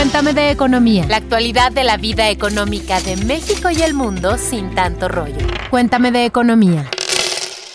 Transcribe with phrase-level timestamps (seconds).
[0.00, 1.06] Cuéntame de economía.
[1.06, 5.46] La actualidad de la vida económica de México y el mundo sin tanto rollo.
[5.68, 6.90] Cuéntame de economía.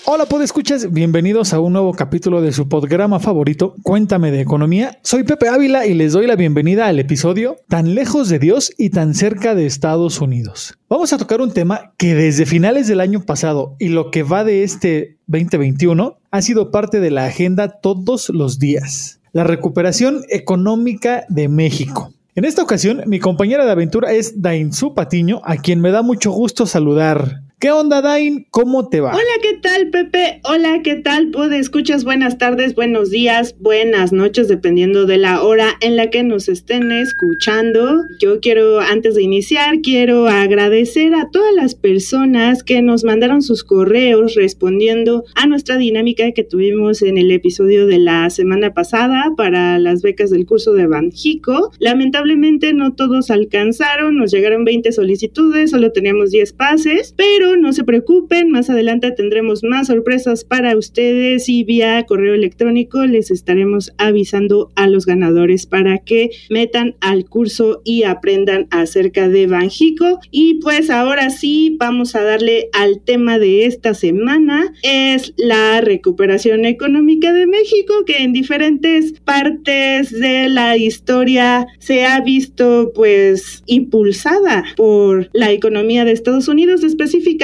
[0.05, 4.97] Hola, escuchas, bienvenidos a un nuevo capítulo de su programa favorito, Cuéntame de Economía.
[5.03, 8.89] Soy Pepe Ávila y les doy la bienvenida al episodio Tan lejos de Dios y
[8.89, 10.79] tan cerca de Estados Unidos.
[10.89, 14.43] Vamos a tocar un tema que desde finales del año pasado y lo que va
[14.43, 19.19] de este 2021 ha sido parte de la agenda todos los días.
[19.35, 22.13] La recuperación económica de México.
[22.35, 26.31] En esta ocasión, mi compañera de aventura es Dainzu Patiño, a quien me da mucho
[26.31, 27.41] gusto saludar.
[27.57, 28.45] ¿Qué onda, Dain?
[28.51, 29.11] ¿Cómo te va?
[29.11, 30.41] Hola, ¿qué tal, Pepe?
[30.43, 31.31] Hola, ¿qué tal?
[31.31, 36.21] Puede escuchas buenas tardes, buenos días, buenas noches, dependiendo de la hora en la que
[36.21, 38.03] nos estén escuchando.
[38.19, 43.63] Yo quiero, antes de iniciar, quiero agradecer a todas las personas que nos mandaron sus
[43.63, 49.79] correos respondiendo a nuestra dinámica que tuvimos en el episodio de la semana pasada para
[49.79, 51.71] las becas del curso de Banjico.
[51.79, 57.83] Lamentablemente no todos alcanzaron, nos llegaron 20 solicitudes, solo teníamos 10 pases, pero no se
[57.83, 64.71] preocupen, más adelante tendremos más sorpresas para ustedes y vía correo electrónico les estaremos avisando
[64.75, 70.19] a los ganadores para que metan al curso y aprendan acerca de Banjico.
[70.31, 76.65] Y pues ahora sí, vamos a darle al tema de esta semana, es la recuperación
[76.65, 84.63] económica de México, que en diferentes partes de la historia se ha visto pues impulsada
[84.75, 87.34] por la economía de Estados Unidos específicamente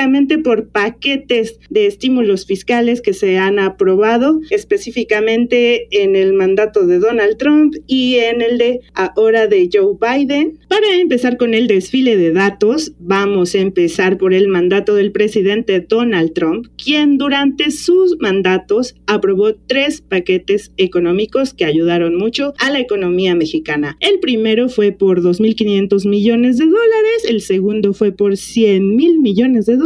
[0.43, 7.37] por paquetes de estímulos fiscales que se han aprobado específicamente en el mandato de Donald
[7.37, 10.59] Trump y en el de ahora de Joe Biden.
[10.67, 15.79] Para empezar con el desfile de datos, vamos a empezar por el mandato del presidente
[15.81, 22.79] Donald Trump, quien durante sus mandatos aprobó tres paquetes económicos que ayudaron mucho a la
[22.79, 23.97] economía mexicana.
[23.99, 29.65] El primero fue por 2.500 millones de dólares, el segundo fue por 100 mil millones
[29.65, 29.80] de dólares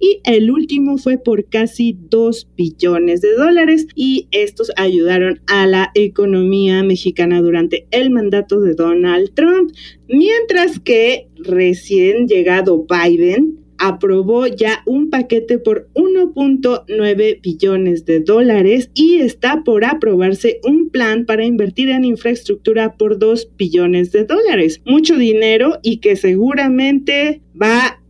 [0.00, 5.90] y el último fue por casi 2 billones de dólares y estos ayudaron a la
[5.94, 9.72] economía mexicana durante el mandato de Donald Trump,
[10.08, 19.16] mientras que recién llegado Biden aprobó ya un paquete por 1.9 billones de dólares y
[19.16, 24.80] está por aprobarse un plan para invertir en infraestructura por 2 billones de dólares.
[24.86, 28.01] Mucho dinero y que seguramente va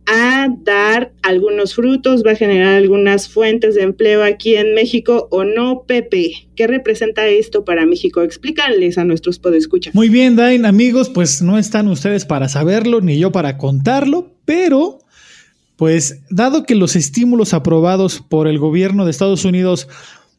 [0.49, 5.83] dar algunos frutos, va a generar algunas fuentes de empleo aquí en México o no,
[5.87, 6.47] Pepe.
[6.55, 8.21] ¿Qué representa esto para México?
[8.21, 9.95] Explícales a nuestros podescuchas.
[9.95, 14.99] Muy bien, Dain, amigos, pues no están ustedes para saberlo ni yo para contarlo, pero
[15.75, 19.87] pues dado que los estímulos aprobados por el gobierno de Estados Unidos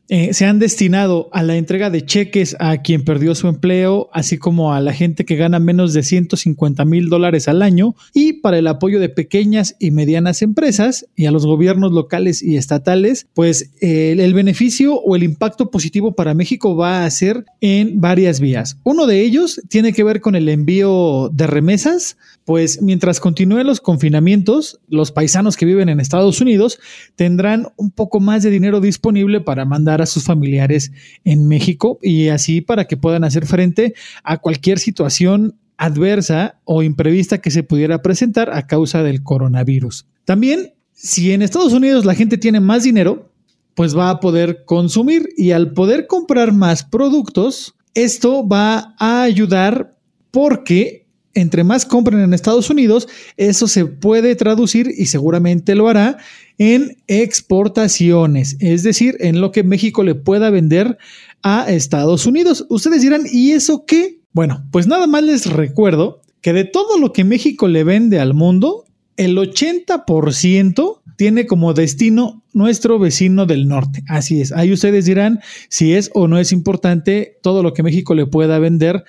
[0.09, 4.37] eh, se han destinado a la entrega de cheques a quien perdió su empleo, así
[4.37, 8.59] como a la gente que gana menos de 150 mil dólares al año, y para
[8.59, 13.71] el apoyo de pequeñas y medianas empresas y a los gobiernos locales y estatales, pues
[13.81, 18.79] el beneficio o el impacto positivo para México va a ser en varias vías.
[18.85, 23.81] Uno de ellos tiene que ver con el envío de remesas, pues mientras continúen los
[23.81, 26.79] confinamientos, los paisanos que viven en Estados Unidos
[27.17, 30.93] tendrán un poco más de dinero disponible para mandar a sus familiares
[31.25, 37.39] en México y así para que puedan hacer frente a cualquier situación adversa o imprevista
[37.39, 40.07] que se pudiera presentar a causa del coronavirus.
[40.25, 43.31] También, si en Estados Unidos la gente tiene más dinero,
[43.75, 49.97] pues va a poder consumir y al poder comprar más productos, esto va a ayudar
[50.31, 56.19] porque entre más compren en Estados Unidos, eso se puede traducir y seguramente lo hará
[56.59, 60.99] en exportaciones, es decir, en lo que México le pueda vender
[61.43, 62.67] a Estados Unidos.
[62.69, 64.21] Ustedes dirán, ¿y eso qué?
[64.33, 68.35] Bueno, pues nada más les recuerdo que de todo lo que México le vende al
[68.35, 68.85] mundo,
[69.17, 74.03] el 80% tiene como destino nuestro vecino del norte.
[74.09, 74.53] Así es.
[74.53, 78.59] Ahí ustedes dirán si es o no es importante todo lo que México le pueda
[78.59, 79.05] vender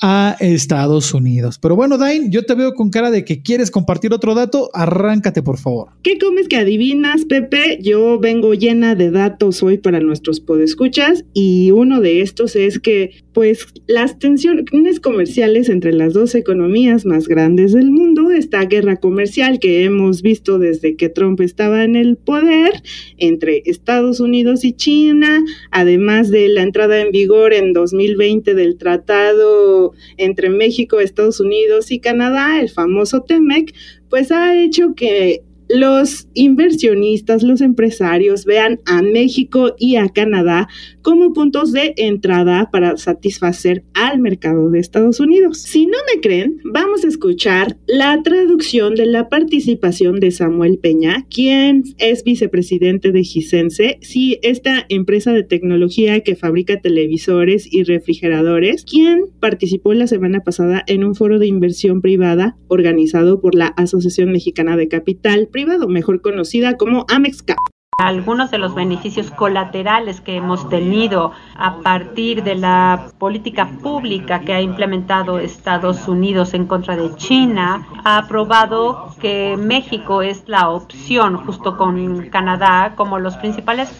[0.00, 1.58] a Estados Unidos.
[1.58, 4.70] Pero bueno, Dain, yo te veo con cara de que quieres compartir otro dato.
[4.72, 5.88] Arráncate, por favor.
[6.02, 7.78] ¿Qué comes que adivinas, Pepe?
[7.82, 13.10] Yo vengo llena de datos hoy para nuestros podescuchas y uno de estos es que,
[13.40, 19.60] pues, las tensiones comerciales entre las dos economías más grandes del mundo, esta guerra comercial
[19.60, 22.82] que hemos visto desde que Trump estaba en el poder
[23.16, 29.94] entre Estados Unidos y China, además de la entrada en vigor en 2020 del tratado
[30.18, 33.72] entre México, Estados Unidos y Canadá, el famoso TEMEC,
[34.10, 40.68] pues ha hecho que los inversionistas, los empresarios vean a México y a Canadá
[41.02, 45.62] como puntos de entrada para satisfacer al mercado de Estados Unidos.
[45.62, 51.26] Si no me creen, vamos a escuchar la traducción de la participación de Samuel Peña,
[51.30, 58.84] quien es vicepresidente de Gisense, sí, esta empresa de tecnología que fabrica televisores y refrigeradores,
[58.84, 64.32] quien participó la semana pasada en un foro de inversión privada organizado por la Asociación
[64.32, 67.58] Mexicana de Capital Privado, mejor conocida como AMEXCAP.
[68.00, 74.54] Algunos de los beneficios colaterales que hemos tenido a partir de la política pública que
[74.54, 81.36] ha implementado Estados Unidos en contra de China, ha probado que México es la opción
[81.36, 83.94] justo con Canadá como los principales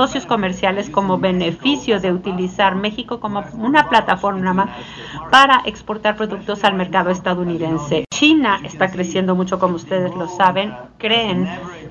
[0.00, 4.74] socios comerciales como beneficio de utilizar México como una plataforma
[5.30, 8.06] para exportar productos al mercado estadounidense.
[8.10, 11.46] China está creciendo mucho, como ustedes lo saben, creen,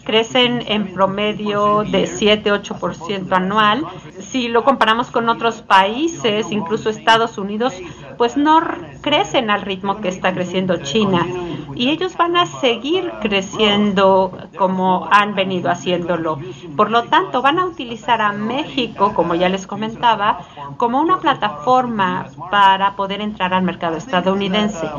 [0.06, 3.86] crecen en promedio de 7-8% anual.
[4.20, 7.76] Si lo comparamos con otros países, incluso Estados Unidos,
[8.18, 8.60] pues no
[9.02, 11.28] crecen al ritmo que está creciendo China.
[11.76, 16.40] Y ellos van a seguir creciendo como han venido haciéndolo.
[16.76, 20.40] Por lo tanto, van a utilizar a México, como ya les comentaba,
[20.78, 24.90] como una plataforma para poder entrar al mercado estadounidense.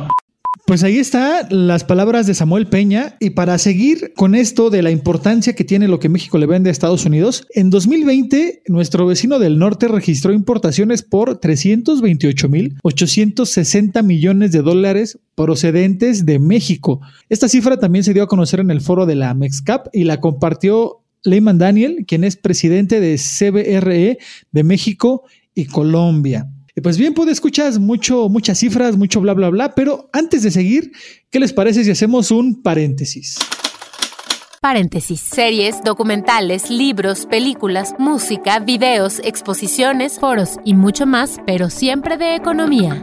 [0.70, 4.92] Pues ahí está las palabras de Samuel Peña y para seguir con esto de la
[4.92, 9.40] importancia que tiene lo que México le vende a Estados Unidos, en 2020 nuestro vecino
[9.40, 17.00] del norte registró importaciones por 328.860 millones de dólares procedentes de México.
[17.28, 20.20] Esta cifra también se dio a conocer en el foro de la MEXCAP y la
[20.20, 24.18] compartió Leyman Daniel, quien es presidente de CBRE
[24.52, 26.48] de México y Colombia.
[26.82, 30.92] Pues bien, puede escuchar mucho, muchas cifras, mucho bla, bla, bla, pero antes de seguir,
[31.30, 33.36] ¿qué les parece si hacemos un paréntesis?
[34.60, 35.20] Paréntesis.
[35.20, 43.00] Series, documentales, libros, películas, música, videos, exposiciones, foros y mucho más, pero siempre de economía.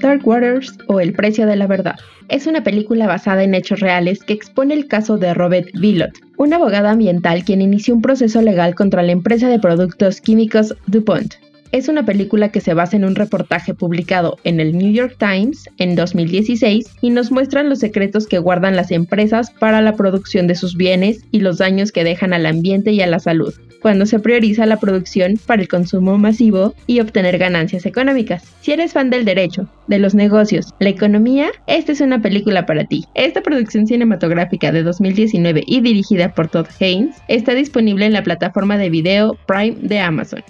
[0.00, 1.96] Dark Waters o El precio de la verdad.
[2.28, 6.56] Es una película basada en hechos reales que expone el caso de Robert Villot, una
[6.56, 11.45] abogada ambiental quien inició un proceso legal contra la empresa de productos químicos DuPont.
[11.72, 15.68] Es una película que se basa en un reportaje publicado en el New York Times
[15.78, 20.54] en 2016 y nos muestra los secretos que guardan las empresas para la producción de
[20.54, 23.54] sus bienes y los daños que dejan al ambiente y a la salud
[23.86, 28.42] cuando se prioriza la producción para el consumo masivo y obtener ganancias económicas.
[28.60, 32.84] Si eres fan del derecho, de los negocios, la economía, esta es una película para
[32.84, 33.04] ti.
[33.14, 38.76] Esta producción cinematográfica de 2019 y dirigida por Todd Haynes está disponible en la plataforma
[38.76, 40.42] de video Prime de Amazon.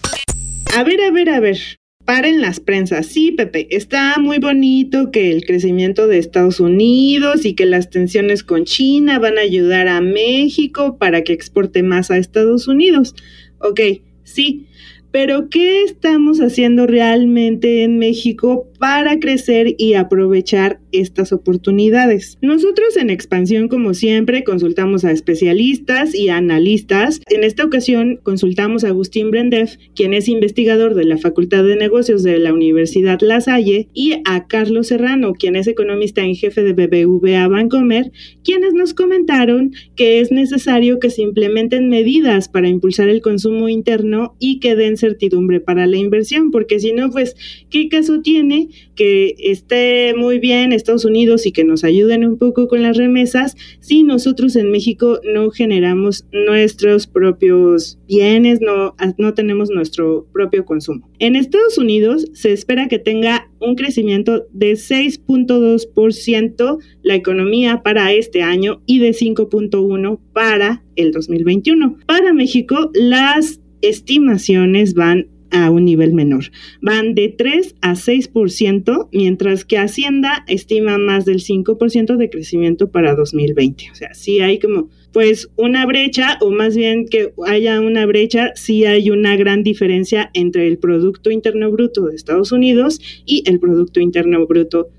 [0.77, 1.57] A ver, a ver, a ver.
[2.05, 3.07] Paren las prensas.
[3.07, 8.45] Sí, Pepe, está muy bonito que el crecimiento de Estados Unidos y que las tensiones
[8.45, 13.15] con China van a ayudar a México para que exporte más a Estados Unidos.
[13.59, 13.81] Ok,
[14.23, 14.67] sí,
[15.11, 22.39] pero ¿qué estamos haciendo realmente en México para crecer y aprovechar estas oportunidades?
[22.41, 27.21] Nosotros en expansión, como siempre, consultamos a especialistas y analistas.
[27.29, 32.23] En esta ocasión consultamos a Agustín Brendef, quien es investigador de la Facultad de Negocios
[32.23, 36.73] de la Universidad La Salle, y a Carlos Serrano, quien es economista en jefe de
[36.73, 38.13] BBVA Bancomer,
[38.45, 44.37] quienes nos comentaron que es necesario que se implementen medidas para impulsar el consumo interno
[44.39, 47.37] y que den certidumbre para la inversión, porque si no, pues,
[47.71, 52.69] ¿qué caso tiene que esté muy bien Estados Unidos y que nos ayuden un poco
[52.69, 59.71] con las remesas si nosotros en México no generamos nuestros propios bienes, no, no tenemos
[59.71, 61.11] nuestro propio consumo?
[61.19, 68.43] En Estados Unidos se espera que tenga un crecimiento de 6.2% la economía para este
[68.43, 71.99] año y de 5.1% para el 2021.
[72.07, 76.45] Para México, las estimaciones van a un nivel menor.
[76.81, 83.15] Van de 3 a 6%, mientras que Hacienda estima más del 5% de crecimiento para
[83.15, 83.91] 2020.
[83.93, 88.53] O sea, sí hay como pues una brecha, o más bien que haya una brecha,
[88.55, 93.59] sí hay una gran diferencia entre el Producto Interno Bruto de Estados Unidos y el
[93.59, 94.91] Producto Interno Bruto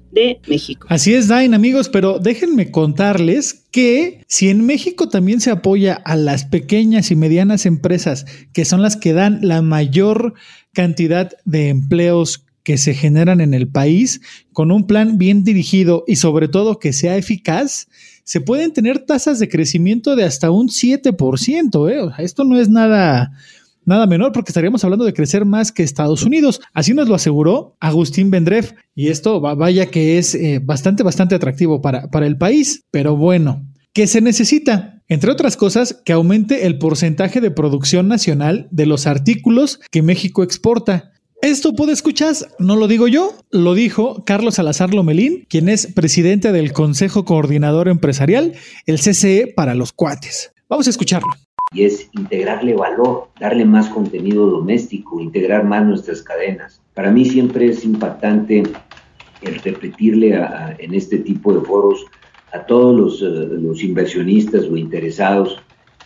[0.48, 0.88] México.
[0.90, 6.16] Así es, Dain, amigos, pero déjenme contarles que si en México también se apoya a
[6.16, 10.34] las pequeñas y medianas empresas, que son las que dan la mayor
[10.74, 14.22] cantidad de empleos que se generan en el país,
[14.52, 17.88] con un plan bien dirigido y sobre todo que sea eficaz,
[18.26, 21.90] se pueden tener tasas de crecimiento de hasta un 7%.
[21.90, 22.14] ¿eh?
[22.22, 23.32] esto no es nada,
[23.88, 26.62] nada menor porque estaríamos hablando de crecer más que Estados Unidos.
[26.74, 31.82] Así nos lo aseguró Agustín Bendref y esto vaya que es eh, bastante, bastante atractivo
[31.82, 32.86] para, para el país.
[32.91, 33.65] Pero bueno,
[33.98, 35.01] ¿Qué se necesita?
[35.08, 40.44] Entre otras cosas, que aumente el porcentaje de producción nacional de los artículos que México
[40.44, 41.13] exporta.
[41.41, 46.51] Esto puede escuchar, no lo digo yo, lo dijo Carlos Salazar Lomelín, quien es presidente
[46.51, 48.53] del Consejo Coordinador Empresarial,
[48.86, 50.51] el CCE para los cuates.
[50.70, 51.29] Vamos a escucharlo.
[51.72, 56.82] Y es integrarle valor, darle más contenido doméstico, integrar más nuestras cadenas.
[56.94, 58.64] Para mí siempre es impactante
[59.42, 60.40] el repetirle
[60.80, 62.06] en este tipo de foros
[62.54, 65.60] a todos eh, los, inversionistas o interesados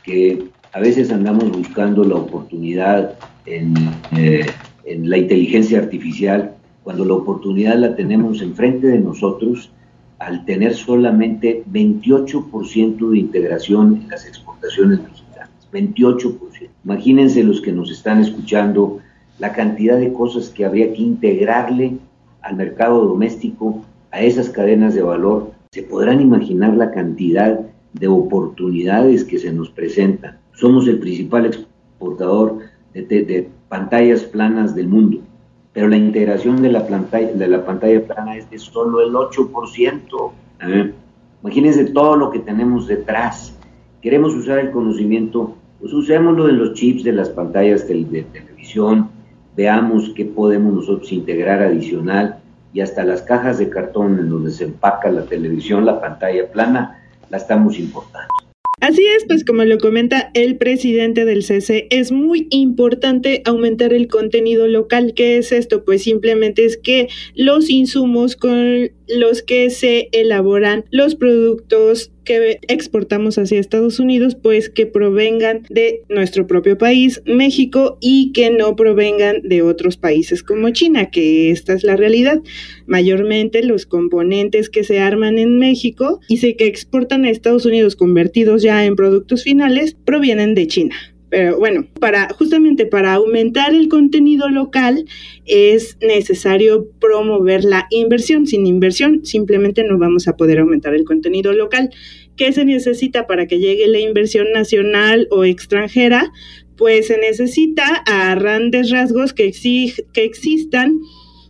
[0.03, 3.13] que a veces andamos buscando la oportunidad
[3.45, 3.73] en,
[4.17, 4.45] eh,
[4.85, 9.71] en la inteligencia artificial, cuando la oportunidad la tenemos enfrente de nosotros
[10.19, 15.20] al tener solamente 28% de integración en las exportaciones mexicanas.
[15.71, 16.69] 28%.
[16.83, 18.99] Imagínense los que nos están escuchando
[19.39, 21.97] la cantidad de cosas que habría que integrarle
[22.41, 27.61] al mercado doméstico, a esas cadenas de valor se podrán imaginar la cantidad
[27.93, 30.37] de oportunidades que se nos presentan.
[30.53, 32.59] Somos el principal exportador
[32.93, 35.19] de, pantallas planas del mundo,
[35.71, 40.31] pero la integración de la pantalla, de la pantalla plana es de solo el 8%.
[40.67, 40.91] ¿eh?
[41.41, 43.57] Imagínense todo lo que tenemos detrás.
[44.01, 49.09] Queremos usar el conocimiento, pues usémoslo en los chips de las pantallas de televisión,
[49.57, 52.37] veamos qué podemos nosotros integrar adicional
[52.73, 57.03] y hasta las cajas de cartón en donde se empaca la televisión, la pantalla plana,
[57.29, 58.29] la estamos importando.
[58.81, 64.07] Así es, pues como lo comenta el presidente del CC, es muy importante aumentar el
[64.07, 65.13] contenido local.
[65.15, 65.85] ¿Qué es esto?
[65.85, 73.37] Pues simplemente es que los insumos con los que se elaboran los productos que exportamos
[73.37, 79.41] hacia Estados Unidos, pues que provengan de nuestro propio país, México, y que no provengan
[79.43, 82.39] de otros países como China, que esta es la realidad.
[82.85, 87.95] Mayormente los componentes que se arman en México y se que exportan a Estados Unidos
[87.95, 90.95] convertidos ya en productos finales provienen de China.
[91.31, 95.05] Pero bueno, para justamente para aumentar el contenido local
[95.45, 98.45] es necesario promover la inversión.
[98.45, 101.89] Sin inversión simplemente no vamos a poder aumentar el contenido local.
[102.35, 106.33] ¿Qué se necesita para que llegue la inversión nacional o extranjera?
[106.75, 109.53] Pues se necesita a grandes rasgos que,
[110.11, 110.99] que existan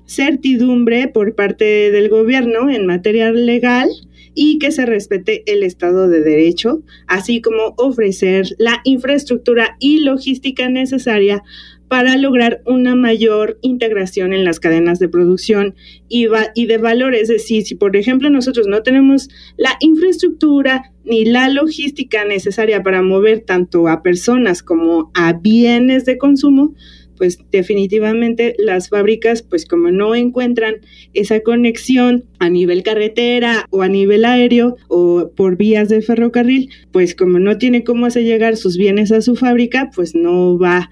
[0.05, 3.89] certidumbre por parte del gobierno en materia legal
[4.33, 10.69] y que se respete el Estado de Derecho, así como ofrecer la infraestructura y logística
[10.69, 11.43] necesaria
[11.91, 15.75] para lograr una mayor integración en las cadenas de producción
[16.07, 16.27] y,
[16.65, 17.13] de valor.
[17.13, 23.01] Es decir, si por ejemplo nosotros no tenemos la infraestructura ni la logística necesaria para
[23.01, 26.75] mover tanto a personas como a bienes de consumo,
[27.21, 30.77] pues definitivamente las fábricas, pues como no encuentran
[31.13, 37.13] esa conexión a nivel carretera o a nivel aéreo o por vías de ferrocarril, pues
[37.13, 40.89] como no tiene cómo hacer llegar sus bienes a su fábrica, pues no va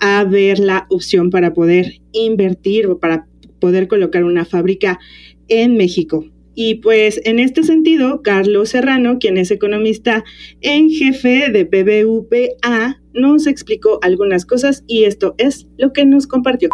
[0.00, 3.28] a haber la opción para poder invertir o para
[3.60, 4.98] poder colocar una fábrica
[5.46, 6.24] en México.
[6.56, 10.24] Y pues en este sentido, Carlos Serrano, quien es economista
[10.60, 16.70] en jefe de BBVA, nos explicó algunas cosas y esto es lo que nos compartió.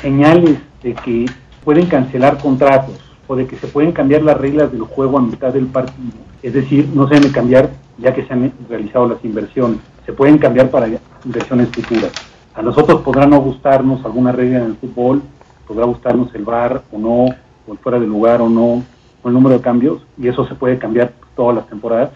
[0.00, 1.26] Señales de que
[1.64, 5.52] pueden cancelar contratos o de que se pueden cambiar las reglas del juego a mitad
[5.52, 6.18] del partido.
[6.42, 9.78] Es decir, no se deben cambiar ya que se han realizado las inversiones.
[10.04, 10.88] Se pueden cambiar para
[11.24, 12.12] inversiones futuras.
[12.54, 15.22] A nosotros podrá no gustarnos alguna regla en el fútbol,
[15.66, 17.24] podrá gustarnos el bar o no,
[17.66, 18.82] o el fuera de lugar o no,
[19.24, 22.10] el número de cambios, y eso se puede cambiar todas las temporadas,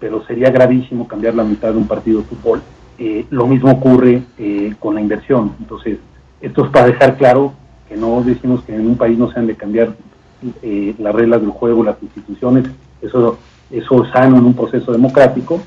[0.00, 2.60] pero sería gravísimo cambiar la mitad de un partido de fútbol.
[2.98, 5.52] Eh, lo mismo ocurre eh, con la inversión.
[5.58, 5.98] Entonces,
[6.40, 7.52] esto es para dejar claro
[7.88, 9.94] que no decimos que en un país no se han de cambiar
[10.62, 12.64] eh, las reglas del juego, las instituciones,
[13.02, 13.38] eso,
[13.70, 15.60] eso es sano en un proceso democrático,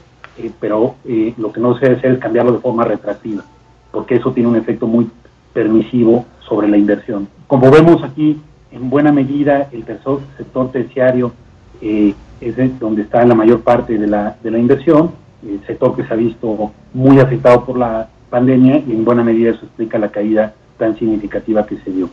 [0.59, 0.95] pero
[1.37, 3.43] lo que no se debe hacer es cambiarlo de forma retractiva,
[3.91, 5.09] porque eso tiene un efecto muy
[5.53, 7.27] permisivo sobre la inversión.
[7.47, 8.39] Como vemos aquí,
[8.71, 11.33] en buena medida el sector terciario
[11.81, 15.11] eh, es donde está la mayor parte de la, de la inversión,
[15.43, 19.51] el sector que se ha visto muy afectado por la pandemia y en buena medida
[19.51, 22.09] eso explica la caída tan significativa que se dio.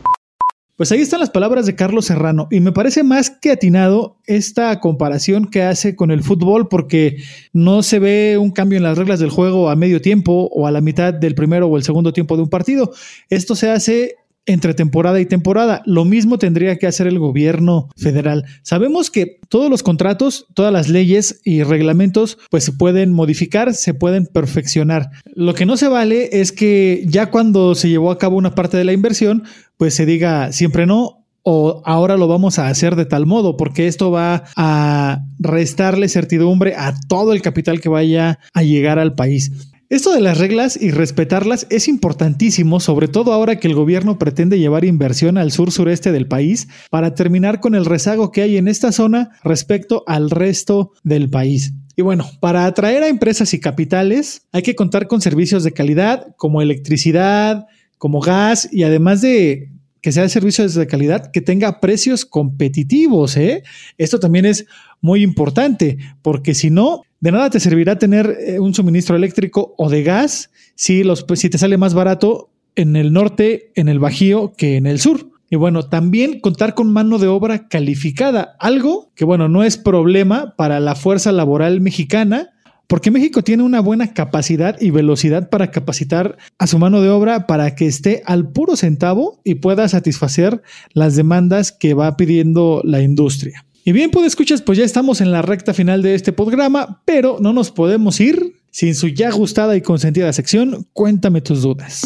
[0.77, 4.79] Pues ahí están las palabras de Carlos Serrano y me parece más que atinado esta
[4.79, 7.17] comparación que hace con el fútbol porque
[7.51, 10.71] no se ve un cambio en las reglas del juego a medio tiempo o a
[10.71, 12.91] la mitad del primero o el segundo tiempo de un partido.
[13.31, 14.17] Esto se hace
[14.47, 15.83] entre temporada y temporada.
[15.85, 18.45] Lo mismo tendría que hacer el gobierno federal.
[18.63, 23.93] Sabemos que todos los contratos, todas las leyes y reglamentos, pues se pueden modificar, se
[23.93, 25.09] pueden perfeccionar.
[25.35, 28.77] Lo que no se vale es que ya cuando se llevó a cabo una parte
[28.77, 29.43] de la inversión,
[29.77, 33.87] pues se diga siempre no o ahora lo vamos a hacer de tal modo, porque
[33.87, 39.71] esto va a restarle certidumbre a todo el capital que vaya a llegar al país.
[39.89, 44.59] Esto de las reglas y respetarlas es importantísimo, sobre todo ahora que el gobierno pretende
[44.59, 48.67] llevar inversión al sur sureste del país para terminar con el rezago que hay en
[48.67, 51.71] esta zona respecto al resto del país.
[51.95, 56.35] Y bueno, para atraer a empresas y capitales hay que contar con servicios de calidad
[56.35, 57.65] como electricidad,
[57.97, 63.37] como gas y además de que sea servicios de calidad que tenga precios competitivos.
[63.37, 63.63] ¿eh?
[63.97, 64.65] Esto también es
[64.99, 69.89] muy importante porque si no, de nada te servirá tener eh, un suministro eléctrico o
[69.89, 74.53] de gas si, los, si te sale más barato en el norte, en el Bajío,
[74.55, 75.31] que en el sur.
[75.49, 80.55] Y bueno, también contar con mano de obra calificada, algo que bueno, no es problema
[80.57, 82.51] para la fuerza laboral mexicana,
[82.85, 87.47] porque México tiene una buena capacidad y velocidad para capacitar a su mano de obra
[87.47, 90.61] para que esté al puro centavo y pueda satisfacer
[90.93, 93.65] las demandas que va pidiendo la industria.
[93.87, 97.37] Y bien, pues escuchas, pues ya estamos en la recta final de este programa, pero
[97.39, 102.01] no nos podemos ir sin su ya gustada y consentida sección Cuéntame tus dudas.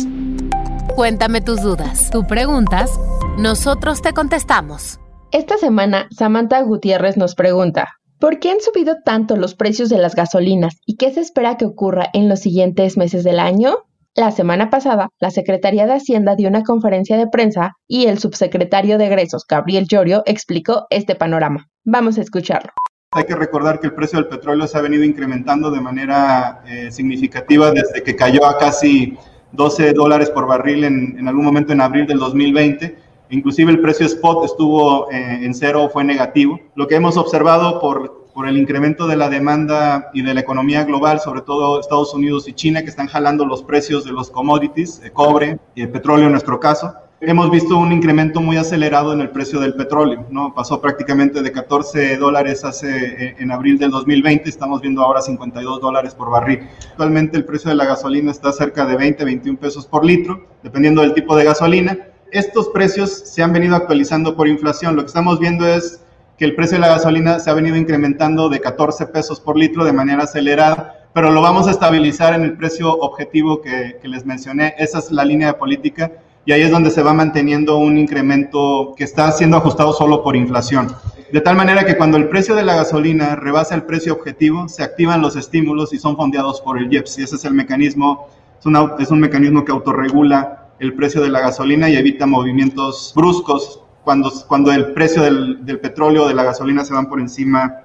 [0.96, 2.12] Cuéntame tus dudas.
[2.12, 2.92] Tú preguntas,
[3.40, 5.00] nosotros te contestamos.
[5.32, 7.88] Esta semana, Samantha Gutiérrez nos pregunta,
[8.20, 11.66] ¿por qué han subido tanto los precios de las gasolinas y qué se espera que
[11.66, 13.78] ocurra en los siguientes meses del año?
[14.18, 18.98] La semana pasada, la Secretaría de Hacienda dio una conferencia de prensa y el subsecretario
[18.98, 21.70] de Egresos, Gabriel Llorio, explicó este panorama.
[21.86, 22.72] Vamos a escucharlo.
[23.12, 26.92] Hay que recordar que el precio del petróleo se ha venido incrementando de manera eh,
[26.92, 29.18] significativa desde que cayó a casi
[29.54, 32.98] 12 dólares por barril en, algún momento en abril del 2020.
[33.30, 36.60] Inclusive el precio spot estuvo eh, en cero fue negativo.
[36.76, 40.84] Lo que hemos observado por por el incremento de la demanda y de la economía
[40.84, 45.02] global, sobre todo Estados Unidos y China, que están jalando los precios de los commodities,
[45.04, 46.94] el cobre y el petróleo en nuestro caso.
[47.24, 50.56] Hemos visto un incremento muy acelerado en el precio del petróleo, ¿no?
[50.56, 55.82] Pasó prácticamente de 14 dólares hace, eh, en abril del 2020, estamos viendo ahora 52
[55.82, 56.68] dólares por barril.
[56.90, 61.04] Actualmente el precio de la gasolina está cerca de 20, 21 pesos por litro, dependiendo
[61.04, 61.96] del tipo de gasolina.
[62.32, 64.96] Estos precios se han venido actualizando por inflación.
[64.96, 66.02] Lo que estamos viendo es
[66.38, 69.86] que el precio de la gasolina se ha venido incrementando de 14 pesos por litro
[69.86, 74.74] de manera acelerada, pero lo vamos a estabilizar en el precio objetivo que, les mencioné.
[74.78, 76.12] Esa es la línea de política
[76.46, 80.36] y ahí es donde se va manteniendo un incremento que está siendo ajustado solo por
[80.36, 80.88] inflación.
[81.32, 84.84] De tal manera que cuando el precio de la gasolina rebasa el precio objetivo, se
[84.84, 87.20] activan los estímulos y son fondeados por el IEPS.
[87.20, 88.28] Y ese es el mecanismo,
[88.60, 88.66] es,
[89.00, 94.32] es un mecanismo que autorregula el precio de la gasolina y evita movimientos bruscos cuando,
[94.48, 97.84] cuando el precio del, del petróleo de la gasolina se van por encima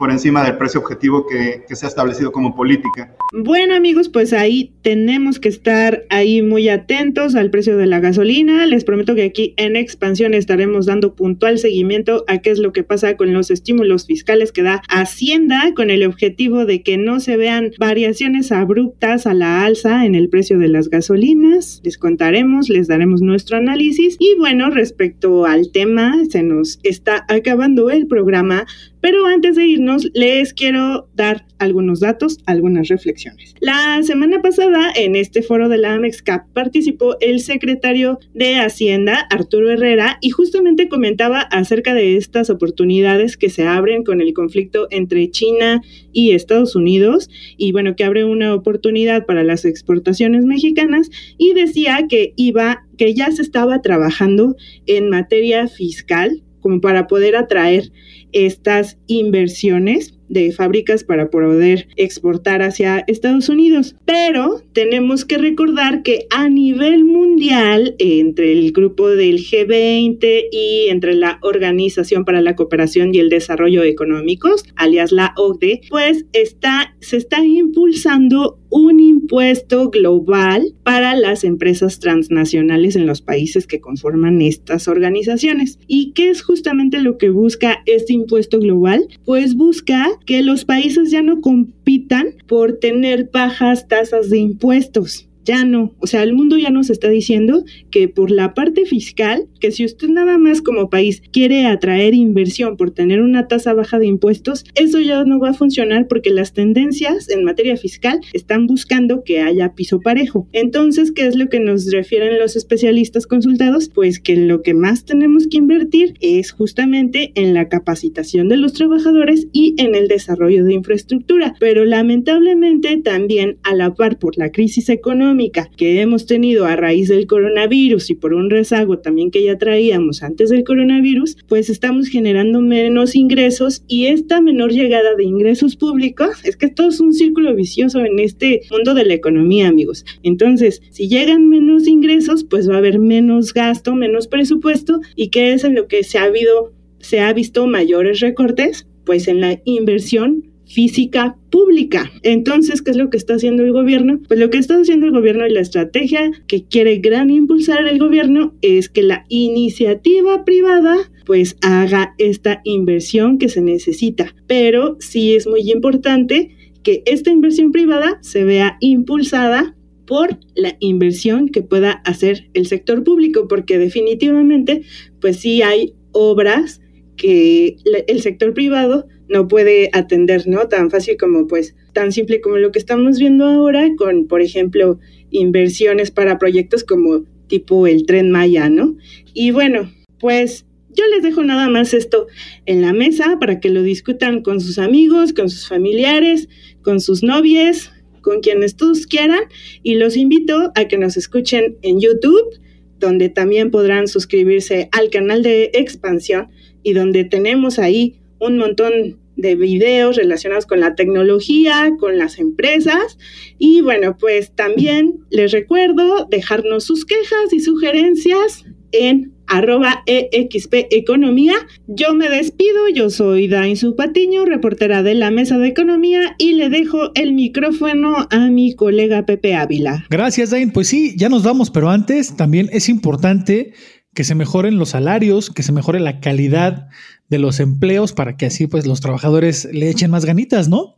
[0.00, 3.14] por encima del precio objetivo que, se ha establecido como política.
[3.34, 8.64] Bueno amigos, pues ahí tenemos que estar ahí muy atentos al precio de la gasolina.
[8.64, 12.82] Les prometo que aquí en expansión estaremos dando puntual seguimiento a qué es lo que
[12.82, 17.36] pasa con los estímulos fiscales que da Hacienda con el objetivo de que no se
[17.36, 21.82] vean variaciones abruptas a la alza en el precio de las gasolinas.
[21.84, 27.90] Les contaremos, les daremos nuestro análisis y bueno, respecto al tema, se nos está acabando
[27.90, 28.64] el programa.
[29.00, 33.54] Pero antes de irnos, les quiero dar algunos datos, algunas reflexiones.
[33.60, 39.70] La semana pasada, en este foro de la AMEXCAP, participó el secretario de Hacienda, Arturo
[39.70, 45.30] Herrera, y justamente comentaba acerca de estas oportunidades que se abren con el conflicto entre
[45.30, 45.82] China
[46.12, 52.06] y Estados Unidos, y bueno, que abre una oportunidad para las exportaciones mexicanas, y decía
[52.08, 57.90] que iba, que ya se estaba trabajando en materia fiscal como para poder atraer
[58.32, 63.96] estas inversiones de fábricas para poder exportar hacia Estados Unidos.
[64.06, 71.14] Pero tenemos que recordar que a nivel mundial, entre el grupo del G20 y entre
[71.14, 77.16] la Organización para la Cooperación y el Desarrollo Económicos, alias la OCDE, pues está, se
[77.16, 84.88] está impulsando un impuesto global para las empresas transnacionales en los países que conforman estas
[84.88, 85.78] organizaciones.
[85.86, 89.08] ¿Y qué es justamente lo que busca este impuesto global?
[89.24, 95.64] Pues busca que los países ya no compitan por tener bajas tasas de impuestos ya
[95.64, 99.70] no, o sea, el mundo ya nos está diciendo que por la parte fiscal, que
[99.70, 104.06] si usted nada más como país quiere atraer inversión por tener una tasa baja de
[104.06, 109.24] impuestos, eso ya no va a funcionar porque las tendencias en materia fiscal están buscando
[109.24, 110.48] que haya piso parejo.
[110.52, 113.88] Entonces, ¿qué es lo que nos refieren los especialistas consultados?
[113.88, 118.72] Pues que lo que más tenemos que invertir es justamente en la capacitación de los
[118.72, 124.50] trabajadores y en el desarrollo de infraestructura, pero lamentablemente también a la par por la
[124.50, 125.29] crisis económica,
[125.76, 130.22] que hemos tenido a raíz del coronavirus y por un rezago también que ya traíamos
[130.22, 136.30] antes del coronavirus, pues estamos generando menos ingresos y esta menor llegada de ingresos públicos,
[136.44, 140.04] es que todo es un círculo vicioso en este mundo de la economía, amigos.
[140.22, 145.52] Entonces, si llegan menos ingresos, pues va a haber menos gasto, menos presupuesto y que
[145.52, 149.60] es en lo que se ha habido se ha visto mayores recortes pues en la
[149.64, 152.10] inversión física pública.
[152.22, 154.20] Entonces, ¿qué es lo que está haciendo el gobierno?
[154.28, 157.98] Pues lo que está haciendo el gobierno y la estrategia que quiere gran impulsar el
[157.98, 164.34] gobierno es que la iniciativa privada pues haga esta inversión que se necesita.
[164.46, 169.74] Pero sí es muy importante que esta inversión privada se vea impulsada
[170.06, 174.82] por la inversión que pueda hacer el sector público, porque definitivamente
[175.20, 176.80] pues sí hay obras
[177.20, 180.68] que el sector privado no puede atender, ¿no?
[180.68, 184.98] Tan fácil como, pues, tan simple como lo que estamos viendo ahora con, por ejemplo,
[185.30, 188.96] inversiones para proyectos como tipo el tren Maya, ¿no?
[189.34, 192.26] Y bueno, pues yo les dejo nada más esto
[192.64, 196.48] en la mesa para que lo discutan con sus amigos, con sus familiares,
[196.80, 199.42] con sus novias, con quienes todos quieran
[199.82, 202.58] y los invito a que nos escuchen en YouTube,
[202.98, 206.48] donde también podrán suscribirse al canal de expansión
[206.82, 213.18] y donde tenemos ahí un montón de videos relacionados con la tecnología, con las empresas.
[213.58, 221.54] Y bueno, pues también les recuerdo dejarnos sus quejas y sugerencias en arroba EXP Economía.
[221.88, 226.70] Yo me despido, yo soy Dain Patiño, reportera de la Mesa de Economía, y le
[226.70, 230.06] dejo el micrófono a mi colega Pepe Ávila.
[230.08, 230.70] Gracias, Dain.
[230.70, 233.72] Pues sí, ya nos vamos, pero antes también es importante
[234.14, 236.88] que se mejoren los salarios, que se mejore la calidad
[237.28, 240.96] de los empleos para que así pues los trabajadores le echen más ganitas, ¿no?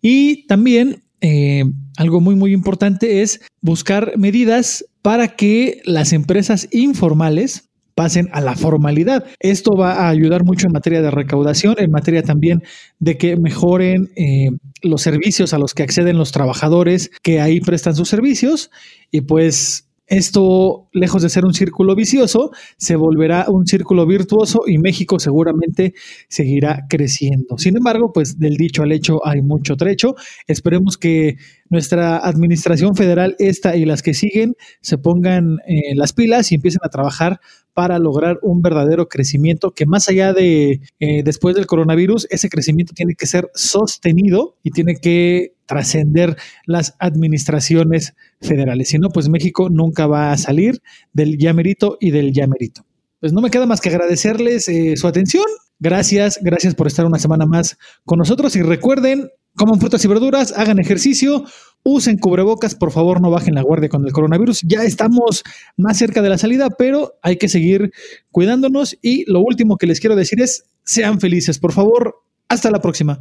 [0.00, 1.64] Y también eh,
[1.96, 8.56] algo muy muy importante es buscar medidas para que las empresas informales pasen a la
[8.56, 9.24] formalidad.
[9.38, 12.62] Esto va a ayudar mucho en materia de recaudación, en materia también
[12.98, 14.50] de que mejoren eh,
[14.82, 18.70] los servicios a los que acceden los trabajadores que ahí prestan sus servicios
[19.10, 24.76] y pues esto, lejos de ser un círculo vicioso, se volverá un círculo virtuoso y
[24.76, 25.94] México seguramente
[26.28, 27.56] seguirá creciendo.
[27.56, 30.14] Sin embargo, pues del dicho al hecho hay mucho trecho.
[30.46, 31.38] Esperemos que
[31.72, 36.80] nuestra administración federal, esta y las que siguen, se pongan eh, las pilas y empiecen
[36.84, 37.40] a trabajar
[37.72, 42.92] para lograr un verdadero crecimiento que más allá de eh, después del coronavirus, ese crecimiento
[42.94, 48.90] tiene que ser sostenido y tiene que trascender las administraciones federales.
[48.90, 50.82] Si no, pues México nunca va a salir
[51.14, 52.84] del llamerito y del llamerito.
[53.18, 55.46] Pues no me queda más que agradecerles eh, su atención.
[55.78, 60.52] Gracias, gracias por estar una semana más con nosotros y recuerden coman frutas y verduras,
[60.56, 61.44] hagan ejercicio,
[61.82, 64.62] usen cubrebocas, por favor no bajen la guardia con el coronavirus.
[64.62, 65.42] Ya estamos
[65.76, 67.92] más cerca de la salida, pero hay que seguir
[68.30, 72.22] cuidándonos y lo último que les quiero decir es, sean felices, por favor.
[72.48, 73.20] Hasta la próxima.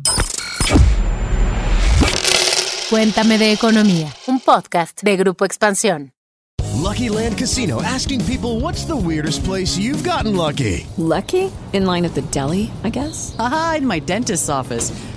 [2.90, 6.12] Cuéntame de economía, un podcast de Grupo Expansión.
[6.82, 10.88] Lucky Land Casino asking people what's the weirdest place you've gotten lucky.
[10.98, 11.50] Lucky?
[11.74, 13.36] In line at the deli, I guess.
[13.40, 14.92] Aha, in my dentist's office.